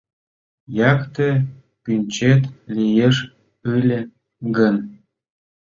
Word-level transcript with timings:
Якте 0.91 1.29
пӱнчет 1.83 2.41
лиеш 2.75 3.17
ыле 3.75 3.99
гын 4.55 4.75